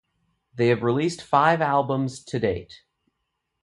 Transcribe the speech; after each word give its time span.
They 0.55 0.69
have 0.69 0.81
released 0.81 1.21
five 1.21 1.61
albums 1.61 2.23
to 2.23 2.39
date. 2.39 2.81